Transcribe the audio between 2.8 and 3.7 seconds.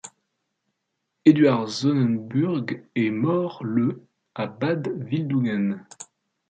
est mort